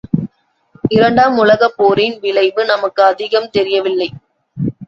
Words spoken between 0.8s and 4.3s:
இரண்டாம் உலகப்போரின் விளைவு நமக்கு அதிகம் தெரியவில்லை.